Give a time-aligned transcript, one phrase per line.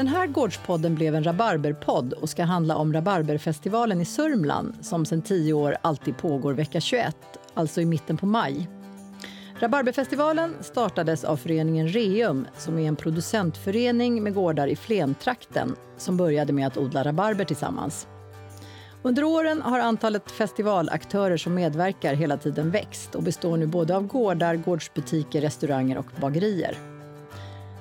[0.00, 5.22] Den här Gårdspodden blev en rabarberpodd och ska handla om Rabarberfestivalen i Sörmland som sedan
[5.22, 7.16] tio år alltid pågår vecka 21,
[7.54, 8.68] alltså i mitten på maj.
[9.58, 16.52] Rabarberfestivalen startades av föreningen Reum som är en producentförening med gårdar i Flentrakten som började
[16.52, 18.06] med att odla rabarber tillsammans.
[19.02, 24.06] Under åren har antalet festivalaktörer som medverkar hela tiden växt och består nu både av
[24.06, 26.89] gårdar, gårdsbutiker, restauranger och bagerier.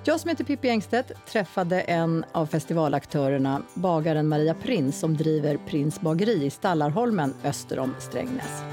[0.04, 6.02] Jag som heter Pippi Engstedt träffade en av festivalaktörerna, bagaren Maria Prins som driver Prins
[6.02, 8.64] bageri i Stallarholmen öster om Strängnäs.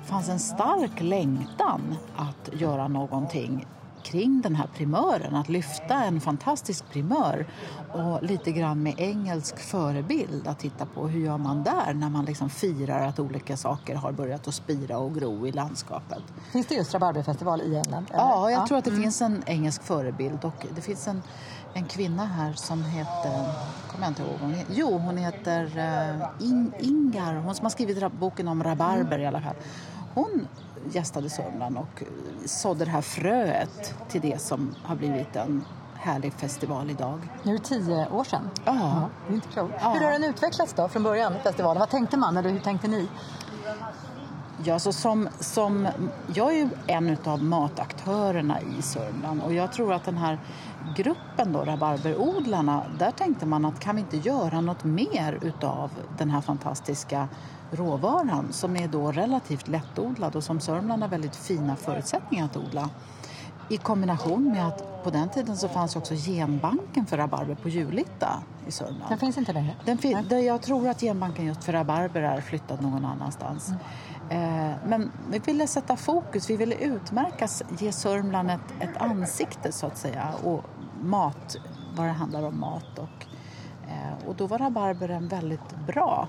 [0.00, 3.66] Det fanns en stark längtan att göra någonting
[4.04, 7.46] kring den här primören, att lyfta en fantastisk primör
[7.92, 12.24] och lite grann med engelsk förebild att titta på hur gör man där när man
[12.24, 16.22] liksom firar att olika saker har börjat att spira och gro i landskapet.
[16.52, 18.06] Finns det just rabarberfestival i England?
[18.10, 18.18] Eller?
[18.18, 19.02] Ja, jag tror att det mm.
[19.02, 21.22] finns en engelsk förebild och det finns en,
[21.74, 23.52] en kvinna här som heter,
[23.88, 28.12] kommer jag inte ihåg, hon jo hon heter uh, In, Ingar, hon som har skrivit
[28.12, 29.56] boken om rabarber i alla fall.
[30.14, 30.48] Hon
[30.92, 32.02] gästade Sörmland och
[32.44, 37.28] sådde det här fröet till det som har blivit en härlig festival idag.
[37.42, 38.50] Nu är det tio år sedan.
[38.64, 38.72] Ja.
[38.74, 39.74] ja det är inte klokt.
[39.80, 39.92] Ja.
[39.92, 41.80] Hur har den utvecklats då från början, festivalen?
[41.80, 43.08] Vad tänkte man eller hur tänkte ni?
[44.62, 45.88] Ja, så som, som,
[46.34, 50.38] jag är ju en av mataktörerna i Sörmland och jag tror att den här
[50.96, 56.30] gruppen då, rabarberodlarna, där tänkte man att kan vi inte göra något mer utav den
[56.30, 57.28] här fantastiska
[57.70, 62.90] råvaran som är då relativt lättodlad och som Sörmland har väldigt fina förutsättningar att odla.
[63.68, 68.42] I kombination med att på den tiden så fanns också genbanken för rabarber på Julita
[68.66, 69.04] i Sörmland.
[69.08, 69.74] Den finns inte längre?
[69.84, 73.68] Den fin- jag tror att genbanken just för rabarber är flyttad någon annanstans.
[73.68, 74.70] Mm.
[74.70, 79.86] Eh, men vi ville sätta fokus, vi ville utmärkas, ge Sörmland ett, ett ansikte så
[79.86, 80.64] att säga och
[81.02, 81.56] mat,
[81.96, 83.26] vad det handlar om mat och,
[83.88, 86.28] eh, och då var rabarber en väldigt bra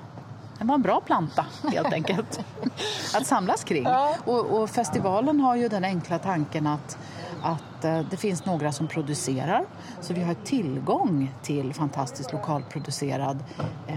[0.60, 2.40] det var en bra planta helt enkelt
[3.16, 3.84] att samlas kring.
[3.84, 4.16] Ja.
[4.26, 6.98] Och, och, festivalen har ju den enkla tanken att,
[7.46, 9.66] att eh, det finns några som producerar
[10.02, 13.44] så vi har tillgång till fantastiskt lokalproducerad
[13.88, 13.96] eh,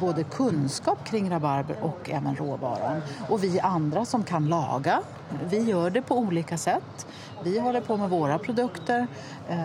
[0.00, 3.02] både kunskap kring rabarber och även råvaran.
[3.28, 5.00] Och vi andra som kan laga,
[5.50, 7.06] vi gör det på olika sätt.
[7.42, 9.06] Vi håller på med våra produkter.
[9.48, 9.58] Eh,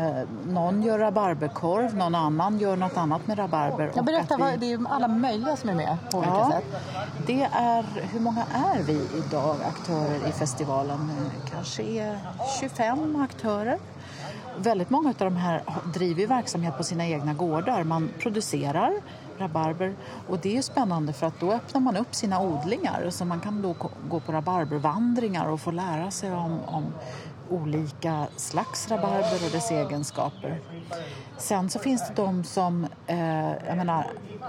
[0.48, 3.92] någon gör rabarberkorv, någon annan gör något annat med rabarber.
[3.96, 4.58] Jag berättar, vi...
[4.58, 6.82] det är alla möjliga som är med på olika ja, sätt.
[7.28, 11.12] Det är, hur många är vi idag aktörer i festivalen?
[11.52, 12.20] Kanske är
[12.60, 13.55] 25 aktörer.
[14.58, 15.62] Väldigt många av de här
[15.94, 17.84] driver verksamhet på sina egna gårdar.
[17.84, 18.94] Man producerar
[19.38, 19.96] rabarber.
[20.28, 23.10] Och det är spännande för att då öppnar man upp sina odlingar.
[23.10, 23.76] Så man kan då
[24.10, 26.94] gå på rabarbervandringar och få lära sig om, om
[27.50, 30.62] olika slags rabarber och dess egenskaper.
[31.38, 34.08] Sen så finns det de som, eh, jag menar,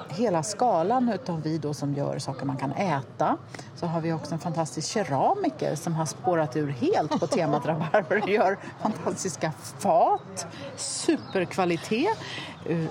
[0.08, 3.36] hela skalan utav vi då som gör saker man kan äta.
[3.74, 8.22] Så har vi också en fantastisk keramiker som har spårat ur helt på temat rabarber
[8.22, 10.46] och gör fantastiska fat,
[10.76, 12.18] superkvalitet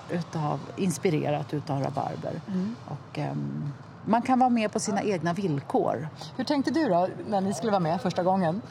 [0.10, 2.42] utav, inspirerat utav rabarber.
[2.48, 2.76] Mm.
[2.88, 3.36] Och, eh,
[4.06, 6.08] man kan vara med på sina egna villkor.
[6.38, 8.62] Hur tänkte du då när ni skulle vara med första gången?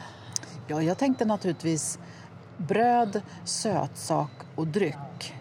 [0.67, 1.99] Ja, jag tänkte naturligtvis
[2.57, 5.33] bröd, sötsak och dryck.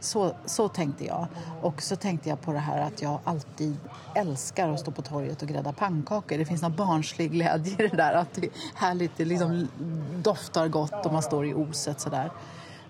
[0.00, 1.26] Så, så tänkte jag.
[1.62, 3.76] Och så tänkte jag på det här att jag alltid
[4.14, 6.38] älskar att stå på torget och grädda pannkakor.
[6.38, 8.14] Det finns någon barnslig glädje i det där.
[8.14, 9.68] Att det är härligt, det liksom
[10.22, 12.30] doftar gott och man står i oset sådär.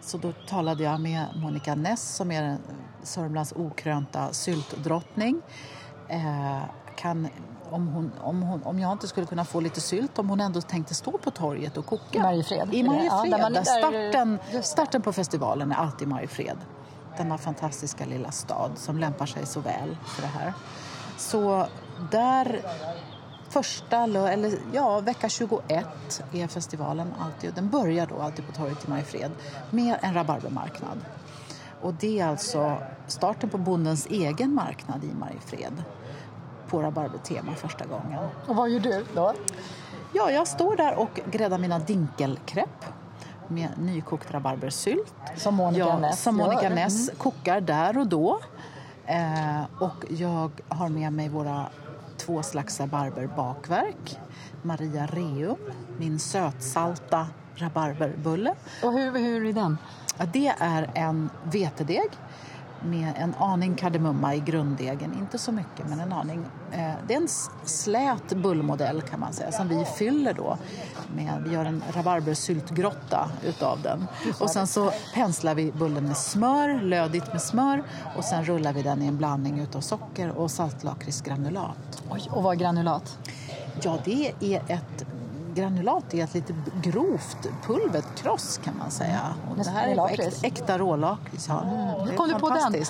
[0.00, 2.58] Så då talade jag med Monica Ness som är
[3.02, 5.40] Sörmlands okrönta syltdrottning.
[6.08, 6.62] Eh,
[6.96, 7.28] kan
[7.74, 10.60] om, hon, om, hon, om jag inte skulle kunna få lite sylt om hon ändå
[10.60, 12.18] tänkte stå på torget och koka.
[12.18, 12.74] I Mariefred?
[12.74, 13.40] I Mariefred.
[13.40, 16.56] Ja, där starten, starten på festivalen är alltid Mariefred.
[17.16, 20.52] Denna fantastiska lilla stad som lämpar sig så väl för det här.
[21.16, 21.66] Så
[22.10, 22.60] där
[23.48, 23.96] första,
[24.30, 25.86] eller ja, vecka 21
[26.32, 27.54] är festivalen alltid.
[27.54, 29.30] Den börjar då alltid på torget i Mariefred
[29.70, 30.98] med en rabarbermarknad.
[31.80, 35.82] Och det är alltså starten på bondens egen marknad i Mariefred
[36.68, 38.18] på rabarbertema första gången.
[38.46, 39.32] Och vad gör du då?
[40.12, 42.84] Ja, jag står där och gräddar mina dinkelkräpp
[43.48, 45.14] med nykokt rabarbersylt.
[45.36, 47.18] Som Monica ja, Ness Som Monica Ness mm.
[47.18, 48.40] kokar där och då.
[49.06, 51.66] Eh, och jag har med mig våra
[52.16, 54.18] två slags rabarberbakverk.
[54.62, 55.56] Maria Reum,
[55.96, 58.54] min sötsalta rabarberbulle.
[58.82, 59.78] Och hur, hur är den?
[60.18, 62.10] Ja, det är en vetedeg
[62.84, 65.14] med en aning kardemumma i grunddegen.
[65.18, 66.46] Inte så mycket, men en aning.
[66.72, 67.28] Eh, det är en
[67.64, 70.58] slät bullmodell kan man säga som vi fyller då.
[71.16, 74.06] Med, vi gör en rabarbersyltgrotta utav den.
[74.40, 77.82] Och sen så penslar vi bullen med smör, lödigt med smör
[78.16, 82.02] och sen rullar vi den i en blandning utav socker och saltlakritsgranulat.
[82.10, 83.18] Oj, och vad granulat?
[83.82, 85.04] Ja, det är ett
[85.54, 89.20] granulat är ett lite grovt pulverkross kan man säga.
[89.50, 91.48] Och det här är äkta, äkta rålakrits.
[91.48, 91.62] Ja.
[91.62, 92.08] Mm.
[92.08, 92.84] Hur kom du på den?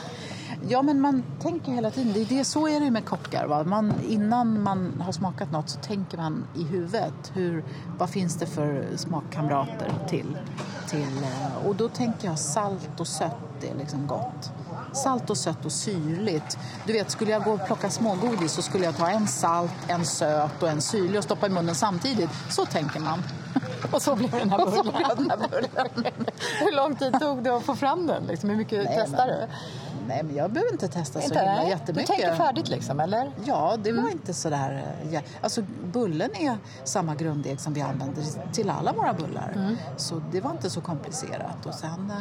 [0.68, 2.12] Ja, men man tänker hela tiden.
[2.12, 3.46] Det, det, så är det med kockar.
[3.46, 3.64] Va?
[3.64, 7.32] Man, innan man har smakat något så tänker man i huvudet.
[7.34, 7.64] Hur,
[7.98, 10.36] vad finns det för smakkamrater till?
[10.88, 14.52] till eh, och då tänker jag salt och sött är liksom gott.
[14.94, 16.58] Salt och sött och syrligt.
[16.86, 20.04] Du vet, skulle jag gå och plocka smågodis så skulle jag ta en salt, en
[20.04, 22.30] söt och en syrlig och stoppa i munnen samtidigt.
[22.50, 23.22] Så tänker man.
[23.92, 24.92] Och så blev den här bullen.
[25.16, 25.48] Den här
[25.94, 26.12] bullen.
[26.60, 28.24] Hur lång tid tog det att få fram den?
[28.26, 29.54] Liksom, hur mycket Nej, testade du?
[30.08, 31.68] Nej, men jag behöver inte testa inte, så himla nej.
[31.68, 32.06] jättemycket.
[32.06, 33.32] Du tänker färdigt liksom, eller?
[33.44, 34.12] Ja, det var mm.
[34.12, 34.96] inte så där...
[35.10, 35.20] Ja.
[35.40, 39.52] Alltså, bullen är samma grunddeg som vi använder till alla våra bullar.
[39.54, 39.76] Mm.
[39.96, 41.66] Så det var inte så komplicerat.
[41.66, 42.12] Och sen...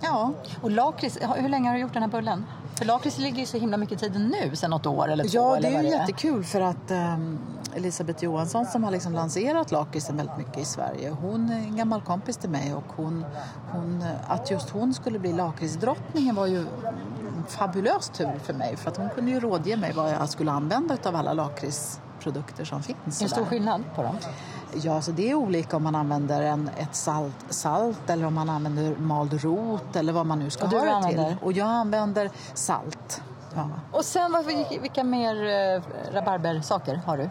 [0.00, 0.32] Ja.
[0.62, 2.44] Och lakrits, hur länge har du gjort den här bullen?
[2.74, 5.30] För lakrits ligger ju så himla mycket i tiden nu, sen något år eller två.
[5.32, 7.38] Ja, det är ju jättekul för att um,
[7.74, 12.02] Elisabeth Johansson som har liksom lanserat lakritsen väldigt mycket i Sverige, hon är en gammal
[12.02, 13.24] kompis till mig och hon,
[13.72, 18.90] hon, att just hon skulle bli lakritsdrottningen var ju en fabulös tur för mig för
[18.90, 21.32] att hon kunde ju rådge mig vad jag skulle använda av alla
[22.20, 23.20] lakritsprodukter som finns.
[23.20, 24.16] Är det stor skillnad på dem?
[24.82, 28.50] Ja, så det är olika om man använder en, ett salt, salt eller om man
[28.50, 31.28] använder mald rot eller vad man nu ska och ha det använder?
[31.28, 31.36] till.
[31.42, 33.22] Och jag använder salt.
[33.54, 33.68] Ja.
[33.92, 34.44] Och sen,
[34.82, 35.82] vilka mer eh,
[36.12, 37.30] rabarbersaker har du?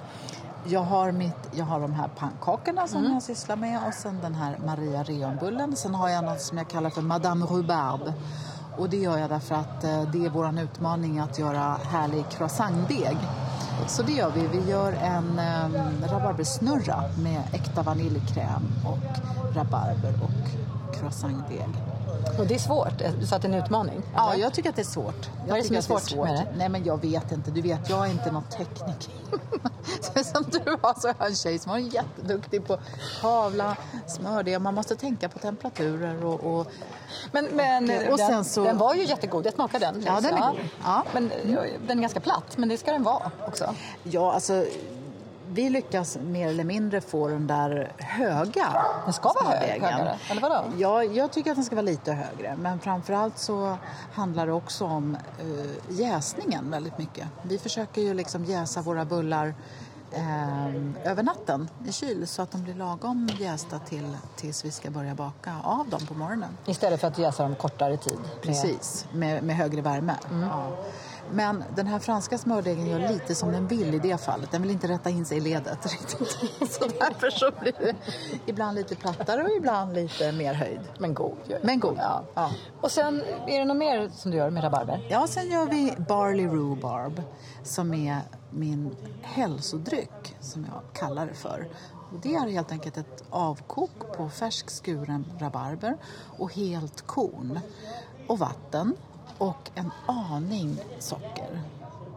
[0.65, 3.13] Jag har, mitt, jag har de här pannkakorna som mm.
[3.13, 5.75] jag sysslar med och sen den här Maria Reonbullen.
[5.75, 8.13] Sen har jag något som jag kallar för Madame Rhubarbe.
[8.77, 13.17] Och det gör jag därför att eh, det är vår utmaning att göra härlig croissantdeg.
[13.87, 14.47] Så det gör vi.
[14.47, 19.19] Vi gör en eh, rabarbersnurra med äkta vaniljkräm och
[19.55, 21.98] rabarber och croissantdeg.
[22.39, 24.01] Och det är svårt, så att det är en utmaning?
[24.15, 25.29] Ja, jag tycker att det är svårt.
[25.39, 26.57] Jag Vad är det som är svårt, svårt, med det?
[26.57, 27.51] Nej, men jag vet inte.
[27.51, 29.13] Du vet, jag är inte någon tekniker.
[30.23, 32.77] som du har så är jag en tjej som är jätteduktig på
[33.21, 33.75] kavla,
[34.07, 34.61] smördeg.
[34.61, 36.59] Man måste tänka på temperaturer och...
[36.59, 36.67] och
[37.31, 38.63] men, men och, och den, så...
[38.63, 39.45] den var ju jättegod.
[39.45, 40.03] Jag smakade den.
[40.05, 40.59] Ja, den är god.
[40.83, 41.03] Ja.
[41.13, 41.31] Men,
[41.87, 43.75] den är ganska platt, men det ska den vara också.
[44.03, 44.65] Ja, alltså
[45.51, 50.63] vi lyckas mer eller mindre få den där höga Den ska vara högre, eller vadå?
[50.77, 52.55] Ja, jag tycker att den ska vara lite högre.
[52.57, 53.77] Men framförallt så
[54.13, 57.27] handlar det också om uh, jäsningen väldigt mycket.
[57.41, 59.53] Vi försöker ju liksom jäsa våra bullar
[60.11, 64.89] eh, över natten i kyl så att de blir lagom jästa till, tills vi ska
[64.89, 66.49] börja baka av dem på morgonen.
[66.65, 68.19] Istället för att jäsa dem kortare tid?
[68.41, 70.15] Precis, med, med högre värme.
[70.29, 70.49] Mm.
[70.49, 70.77] Ja.
[71.31, 74.51] Men den här franska smördegen gör lite som den vill i det fallet.
[74.51, 76.71] Den vill inte rätta in sig i ledet riktigt.
[76.71, 77.95] Så därför så blir det
[78.45, 80.79] ibland lite plattare och ibland lite mer höjd.
[80.99, 81.97] Men god Men god.
[81.97, 82.23] Ja.
[82.33, 82.51] ja.
[82.81, 85.07] Och sen, är det något mer som du gör med rabarber?
[85.09, 87.21] Ja, sen gör vi barley rhubarb
[87.63, 88.17] som är
[88.49, 91.67] min hälsodryck som jag kallar det för.
[92.11, 95.97] Och det är helt enkelt ett avkok på färsk skuren rabarber
[96.37, 97.59] och helt korn
[98.27, 98.95] och vatten
[99.37, 101.61] och en aning socker.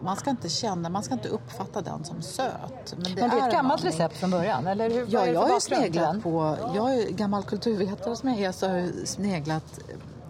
[0.00, 2.94] Man ska inte känna, man ska inte uppfatta den som söt.
[2.96, 4.66] Men det, men det är ett gammalt recept från början?
[4.66, 8.68] Eller hur, ja, jag har sneglat på, jag är gammal kulturvetare som jag är, så
[8.68, 9.80] har jag sneglat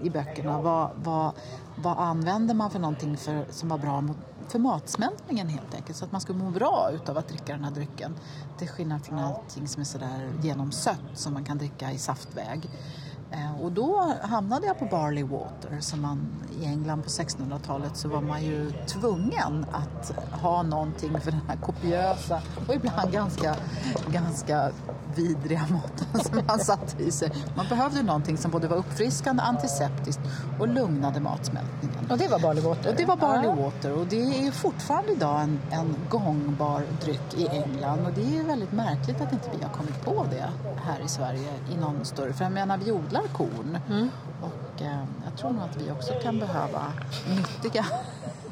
[0.02, 0.60] i böckerna.
[0.60, 1.32] Vad, vad,
[1.76, 4.04] vad använder man för någonting för, som var bra
[4.48, 5.96] för matsmältningen helt enkelt.
[5.96, 8.14] Så att man ska må bra utav att dricka den här drycken.
[8.58, 12.68] Till skillnad från allting som är sådär genomsött som man kan dricka i saftväg.
[13.32, 15.80] Eh, och då hamnade jag på barley water.
[15.80, 16.26] Som man,
[16.60, 21.56] I England på 1600-talet så var man ju tvungen att ha någonting för den här
[21.56, 23.56] kopiösa och ibland ganska,
[24.08, 24.70] ganska
[25.14, 27.32] vidriga maten som man satte i sig.
[27.56, 30.20] Man behövde någonting som både var uppfriskande, antiseptiskt
[30.60, 32.10] och lugnade matsmältningen.
[32.10, 32.90] Och det var barley water?
[32.90, 33.54] Och det var barley ja.
[33.54, 38.44] water och det är fortfarande idag en, en gångbar dryck i England och det är
[38.44, 40.48] väldigt märkligt att inte vi har kommit på det
[40.84, 42.32] här i Sverige i någon större...
[42.32, 44.10] För jag menar, vi odlar korn mm.
[44.40, 46.92] och eh, jag tror nog att vi också kan behöva
[47.36, 47.86] nyttiga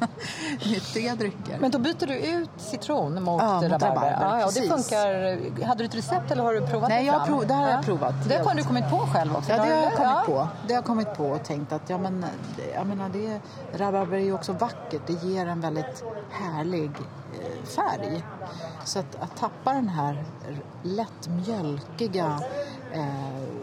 [0.65, 1.57] nyttiga drycker.
[1.59, 3.69] Men då byter du ut citron mot ja, rabarber?
[3.69, 5.65] rabarber ja, och det funkar.
[5.65, 7.27] Hade du ett recept eller har du provat Nej, det fram?
[7.27, 8.13] Prov, det har jag provat.
[8.27, 9.51] Det har du kommit på själv också?
[9.51, 10.23] Ja, det har jag kommit ja.
[10.25, 10.47] på.
[10.67, 12.25] Det har jag kommit på och tänkt att ja, men,
[12.73, 13.39] jag menar, det,
[13.79, 15.01] rabarber är ju också vackert.
[15.07, 16.91] Det ger en väldigt härlig
[17.33, 18.23] eh, färg.
[18.85, 20.23] Så att, att tappa den här
[20.83, 22.39] lätt mjölkiga
[22.93, 23.60] eh,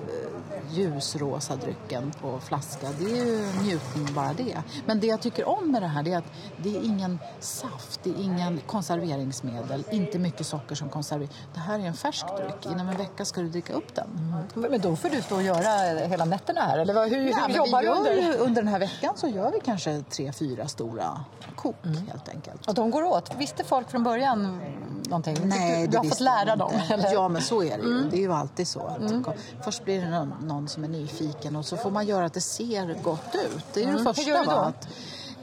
[0.71, 2.87] ljusrosa drycken på flaska.
[2.99, 4.57] Det är ju njutning bara det.
[4.87, 6.25] Men det jag tycker om med det här är att
[6.63, 11.31] det är ingen saft, det är ingen konserveringsmedel, inte mycket socker som konserverar.
[11.55, 12.73] Det här är en färsk dryck.
[12.73, 14.09] Inom en vecka ska du dricka upp den.
[14.55, 14.71] Mm.
[14.71, 17.83] Men då får du stå och göra hela nätterna här, eller hur, hur Ja, jobbar
[17.83, 18.39] du under?
[18.39, 21.25] under den här veckan så gör vi kanske tre, fyra stora
[21.57, 21.77] kok
[22.11, 22.67] helt enkelt.
[22.69, 23.35] Och de går åt.
[23.39, 24.61] Visste folk från början
[25.09, 25.37] någonting?
[25.45, 26.73] Nej, du, du har fått lära de dem?
[26.91, 27.13] Eller?
[27.13, 28.03] Ja, men så är det ju.
[28.11, 28.81] Det är ju alltid så.
[29.25, 29.35] Kom-
[29.65, 32.41] Först blir det någon, någon som är nyfiken och så får man göra att det
[32.41, 33.65] ser gott ut.
[33.75, 34.23] Det är det Hur första.
[34.23, 34.51] gör du då?
[34.51, 34.89] Att,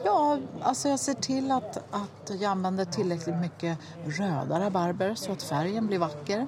[0.04, 5.44] ja, alltså jag ser till att, att jag använder tillräckligt mycket röda rabarber så att
[5.44, 6.48] färgen blir vacker.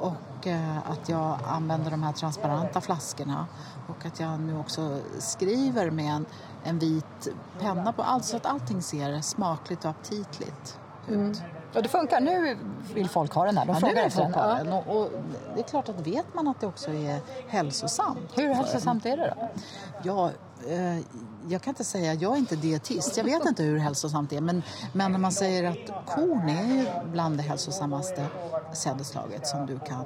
[0.00, 3.46] Och eh, att jag använder de här transparenta flaskorna.
[3.88, 6.26] Och att jag nu också skriver med en,
[6.64, 7.28] en vit
[7.60, 11.42] penna på allt så att allting ser smakligt och aptitligt ut.
[11.74, 12.20] Och det funkar.
[12.20, 12.58] Nu
[12.94, 13.66] vill folk ha den här.
[13.66, 14.32] De Ja, frågar efter den.
[14.36, 14.54] Ja.
[14.64, 14.72] den.
[14.72, 15.10] Och, och
[15.54, 18.18] det är klart att vet man att det också är hälsosamt.
[18.34, 19.48] Hur hälsosamt är det då?
[20.02, 20.30] Ja,
[21.48, 24.40] jag kan inte säga, jag är inte dietist, jag vet inte hur hälsosamt det är.
[24.40, 24.62] Men,
[24.92, 28.26] men när man säger att korn är bland det hälsosammaste
[28.74, 30.04] sädesslaget som du kan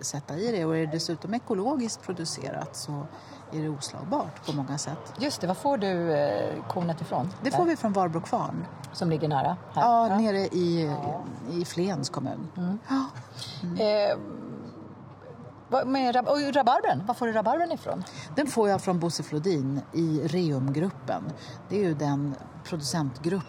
[0.00, 0.64] sätta i det.
[0.64, 3.06] Och är det dessutom ekologiskt producerat så
[3.52, 5.12] är det oslagbart på många sätt.
[5.18, 7.30] Just det, var får du eh, kornet ifrån?
[7.42, 8.66] Det får vi från Varbro kvarn.
[8.92, 9.82] Som ligger nära här.
[9.82, 10.94] Ja, nere i,
[11.52, 12.48] i Flens kommun.
[12.88, 13.06] Ja.
[13.84, 14.43] Eh, vad
[15.86, 18.04] med rab- och rabarbern, var får du rabarbern ifrån?
[18.36, 21.22] Den får jag från Bosse Flodin i Reumgruppen.
[21.68, 23.42] Det är ju den producentgrupp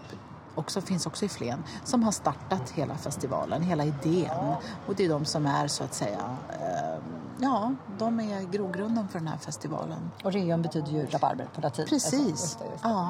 [0.56, 4.54] också, finns också i Flen som har startat hela festivalen, hela idén.
[4.88, 6.95] Och det är de som är så att säga, eh,
[7.40, 10.12] ja, de är grogrunden för den här festivalen.
[10.24, 11.82] Och reum betyder ju rabarber på latin.
[11.84, 12.30] Alltså, Precis.
[12.30, 12.90] just det, just det.
[12.90, 13.10] Ja.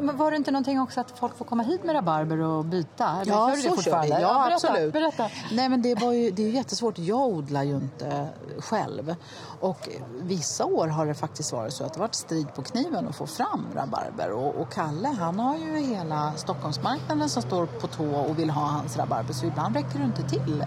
[0.00, 3.08] Men var det inte någonting också att folk får komma hit med rabarber och byta?
[3.20, 3.82] Eller Ja, gör du det så kör vi.
[3.82, 4.20] fortfarande?
[4.20, 4.92] Ja, berätta, absolut.
[4.92, 5.28] Berätta.
[5.52, 6.98] Nej, men det, var ju, det är ju jättesvårt.
[6.98, 8.28] Jag odlar ju inte
[8.58, 9.14] själv.
[9.60, 9.88] Och
[10.20, 13.26] vissa år har det faktiskt varit så att det varit strid på kniven att få
[13.26, 14.30] fram rabarber.
[14.32, 18.66] Och, och Kalle, han har ju hela Stockholmsmarknaden som står på tå och vill ha
[18.66, 19.32] hans rabarber.
[19.32, 20.64] Så ibland räcker det inte till.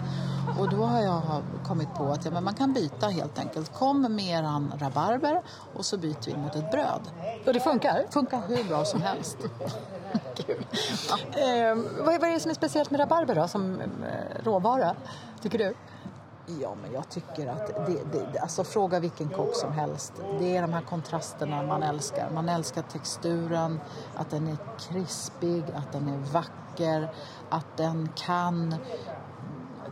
[0.58, 3.74] Och då har jag kommit på att ja, men man kan byta helt enkelt.
[3.74, 5.42] Kom med eran rabarber
[5.74, 7.00] och så byter vi mot ett bröd.
[7.46, 8.06] Och det funkar?
[8.10, 9.36] Funkar hur bra som helst.
[10.34, 10.66] Kul.
[11.32, 11.74] Eh,
[12.04, 14.94] vad, är, vad är det som är speciellt med rabarber då, som eh, råvara,
[15.40, 15.74] tycker du?
[16.60, 20.12] Ja, men jag tycker att det, det, alltså fråga vilken kock som helst.
[20.38, 22.30] Det är de här kontrasterna man älskar.
[22.30, 23.80] Man älskar texturen,
[24.16, 27.10] att den är krispig, att den är vacker,
[27.50, 28.74] att den kan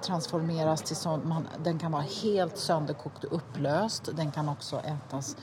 [0.03, 1.25] transformeras till sånt.
[1.25, 4.09] Man, den kan vara helt sönderkokt och upplöst.
[4.13, 5.37] Den kan också ätas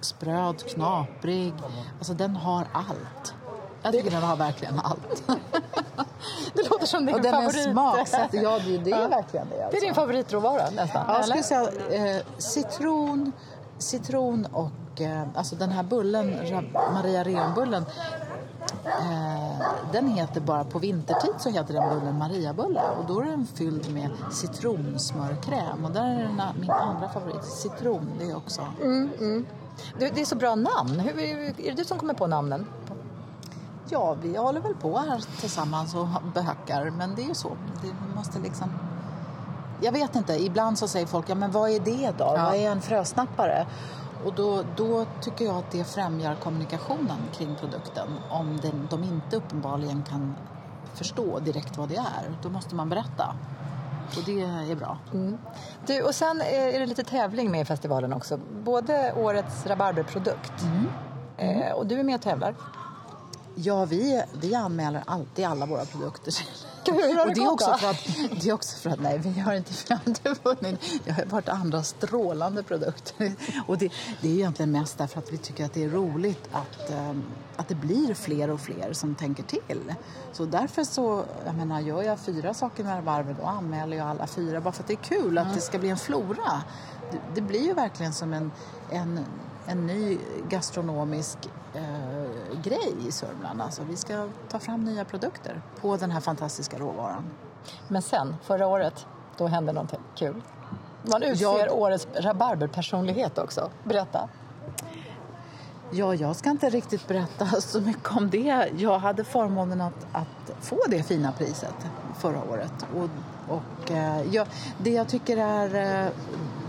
[0.00, 1.54] spröd, knaprig.
[1.98, 3.34] Alltså den har allt.
[3.82, 5.22] Jag tycker den har verkligen allt.
[6.54, 7.62] Det låter som din Och den är favorit.
[7.72, 8.28] smaksatt.
[8.34, 9.54] Ja, det, det är verkligen det.
[9.56, 9.80] Det är Alltså.
[9.80, 11.04] din favoritråvara nästan?
[11.08, 11.42] Ja, jag eller?
[11.42, 13.32] skulle säga eh, citron,
[13.78, 16.36] citron och eh, alltså den här bullen,
[16.92, 17.84] Maria Reum-bullen,
[19.00, 23.46] eh, den heter bara på vintertid så heter den bullen Mariabulle och då är den
[23.46, 28.62] fylld med citronsmörkräm och där är den, min andra favorit, citron, det är också.
[29.98, 31.00] Du, det är så bra namn.
[31.00, 32.66] Hur, är det du som kommer på namnen?
[33.88, 38.16] Ja, vi håller väl på här tillsammans och behökar men det är ju så, det
[38.16, 38.70] måste liksom
[39.82, 42.24] jag vet inte, ibland så säger folk, ja men vad är det då?
[42.24, 42.44] Ja.
[42.44, 43.66] Vad är en frösnappare?
[44.24, 48.08] Och då, då tycker jag att det främjar kommunikationen kring produkten.
[48.30, 50.36] Om den, de inte uppenbarligen kan
[50.94, 53.36] förstå direkt vad det är, då måste man berätta.
[54.16, 54.98] Och det är bra.
[55.86, 58.40] Du, och sen är det lite tävling med i festivalen också.
[58.64, 60.52] Både årets rabarberprodukt
[61.36, 62.54] eh, och du är med och tävlar.
[63.54, 66.34] Ja, vi, vi anmäler alltid alla våra produkter.
[66.86, 68.06] Hur har det och det är, också för att,
[68.42, 71.00] det är också för att, nej, vi har inte, vi har inte vunnit.
[71.04, 73.32] Det har varit andra strålande produkter.
[73.66, 76.90] Och det, det är egentligen mest därför att vi tycker att det är roligt att,
[76.90, 77.22] ehm,
[77.56, 79.94] att det blir fler och fler som tänker till.
[80.32, 84.26] Så därför så, jag menar, gör jag fyra saker med rabarber då anmäler jag alla
[84.26, 86.62] fyra bara för att det är kul att det ska bli en flora.
[87.12, 88.52] Det, det blir ju verkligen som en,
[88.90, 89.24] en,
[89.66, 90.18] en ny
[90.48, 91.38] gastronomisk
[91.74, 92.19] eh,
[92.62, 93.62] grej i Sörmland.
[93.62, 97.24] Alltså, vi ska ta fram nya produkter på den här fantastiska råvaran.
[97.88, 100.42] Men sen, förra året, då hände någonting kul.
[101.02, 101.70] Man utser Ja.
[101.72, 103.70] årets rabarberpersonlighet också.
[103.84, 104.28] Berätta.
[105.92, 108.70] Ja, jag ska inte riktigt berätta så mycket om det.
[108.76, 111.74] Jag hade förmånen att, att få det fina priset
[112.18, 112.72] förra året.
[112.94, 113.08] Och,
[113.56, 114.46] och, eh, jag,
[114.78, 116.12] det jag tycker är eh,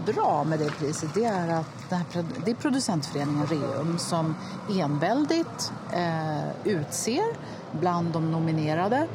[0.06, 4.36] bra med det priset det är att det, här, det är producentföreningen Reum som
[4.70, 7.24] enväldigt eh, utser
[7.72, 9.08] bland de nominerade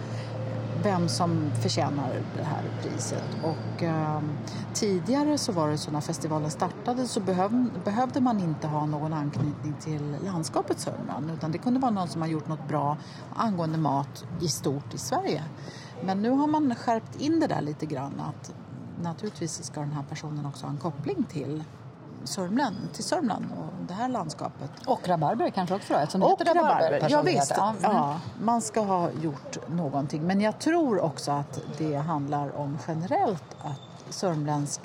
[0.83, 3.25] vem som förtjänar det här priset.
[3.43, 4.21] Och, eh,
[4.75, 9.13] tidigare så var det så när festivalen startade så behöv, behövde man inte ha någon
[9.13, 12.97] anknytning till landskapet Sörmland utan det kunde vara någon som har gjort något bra
[13.35, 15.45] angående mat i stort i Sverige.
[16.05, 18.53] Men nu har man skärpt in det där lite grann att
[19.03, 21.65] naturligtvis ska den här personen också ha en koppling till
[22.25, 24.71] Sörmland, till Sörmland och det här landskapet.
[24.87, 27.07] Och rabarber kanske också då, eftersom det och heter rabarber.
[27.11, 27.53] Ja, visst.
[27.57, 30.23] Ja, ja, man ska ha gjort någonting.
[30.23, 34.81] Men jag tror också att det handlar om generellt att sörmländsk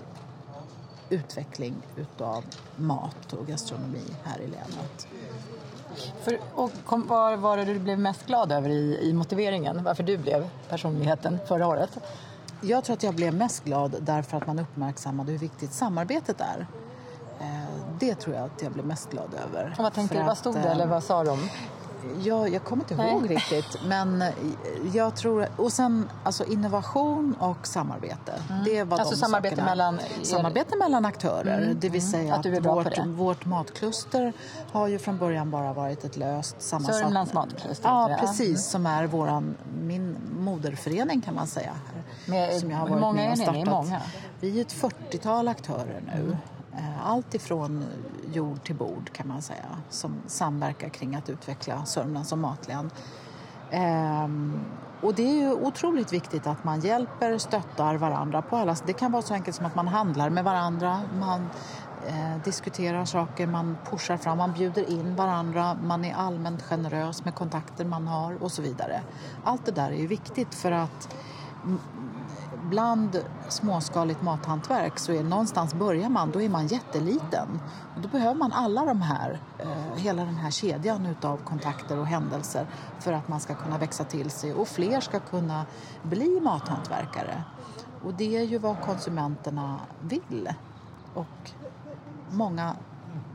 [1.09, 2.43] utveckling utav
[2.75, 5.07] mat och gastronomi här i länet.
[6.21, 9.83] För, och kom, vad var det du blev mest glad över i, i motiveringen?
[9.83, 11.97] Varför du blev personligheten förra året?
[12.61, 16.67] Jag tror att jag blev mest glad därför att man uppmärksammade hur viktigt samarbetet är.
[17.39, 17.47] Eh,
[17.99, 19.75] det tror jag att jag blev mest glad över.
[19.77, 20.23] Och vad tänkte du?
[20.23, 21.49] Vad stod det eller vad sa de?
[22.23, 23.35] Ja, jag kommer inte ihåg Nej.
[23.35, 23.77] riktigt.
[23.85, 24.23] Men
[24.93, 25.47] jag tror...
[25.55, 28.33] Och sen alltså innovation och samarbete.
[28.49, 28.63] Mm.
[28.63, 29.69] Det var alltså de samarbete sakerna.
[29.69, 29.99] mellan...
[30.23, 31.61] Samarbete mellan aktörer.
[31.61, 31.79] Mm.
[31.79, 32.11] Det vill mm.
[32.11, 32.39] säga mm.
[32.39, 34.33] att, att vårt, vårt matkluster
[34.71, 36.95] har ju från början bara varit ett löst sammansatt...
[36.95, 37.89] Sörmlands matkluster?
[37.89, 38.47] Ja, precis.
[38.47, 38.57] Mm.
[38.57, 41.73] Som är våran, min moderförening kan man säga.
[42.25, 43.67] Med, som jag har varit många med och startat.
[43.67, 43.71] Är?
[43.71, 44.01] Många?
[44.39, 46.21] Vi är ett 40-tal aktörer nu.
[46.21, 46.37] Mm.
[46.73, 47.85] Eh, allt ifrån
[48.33, 52.91] jord till bord kan man säga som samverkar kring att utveckla Sörmland som matlän.
[53.71, 54.59] Ehm,
[55.01, 59.11] och det är ju otroligt viktigt att man hjälper, stöttar varandra på alla Det kan
[59.11, 61.49] vara så enkelt som att man handlar med varandra, man
[62.07, 67.35] eh, diskuterar saker, man pushar fram, man bjuder in varandra, man är allmänt generös med
[67.35, 69.01] kontakter man har och så vidare.
[69.43, 71.15] Allt det där är ju viktigt för att
[72.69, 77.59] bland småskaligt mathantverk så är någonstans börjar man, då är man jätteliten.
[77.95, 82.07] Och då behöver man alla de här, eh, hela den här kedjan av kontakter och
[82.07, 82.67] händelser
[82.99, 85.65] för att man ska kunna växa till sig och fler ska kunna
[86.03, 87.43] bli mathantverkare.
[88.03, 90.49] Och det är ju vad konsumenterna vill.
[91.13, 91.51] Och
[92.29, 92.75] många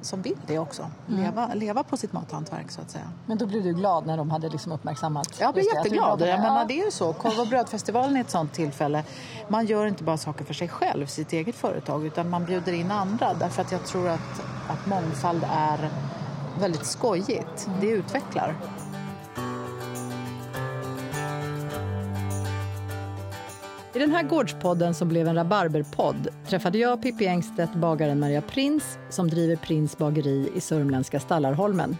[0.06, 0.90] som vill det också.
[1.08, 1.20] Mm.
[1.20, 3.04] Leva, leva på sitt mathantverk så att säga.
[3.26, 5.40] Men då blev du glad när de hade liksom uppmärksammat?
[5.40, 6.20] Jag blev jätteglad.
[6.20, 7.12] Jag menar, det är ju så.
[7.12, 9.04] Korv och brödfestivalen är ett sånt tillfälle.
[9.48, 12.90] Man gör inte bara saker för sig själv, sitt eget företag, utan man bjuder in
[12.90, 13.34] andra.
[13.34, 15.90] Därför att jag tror att, att mångfald är
[16.60, 17.68] väldigt skojigt.
[17.80, 18.54] Det utvecklar.
[23.96, 28.98] I den här gårdspodden som blev en rabarberpodd träffade jag Pippi Engstedt bagaren Maria Prins
[29.10, 31.96] som driver Prins bageri i sörmländska Stallarholmen.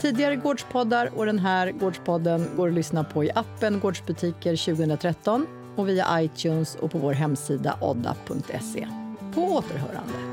[0.00, 5.88] Tidigare gårdspoddar och den här gårdspodden går att lyssna på i appen Gårdsbutiker 2013 och
[5.88, 8.88] via iTunes och på vår hemsida odda.se.
[9.34, 10.29] På återhörande.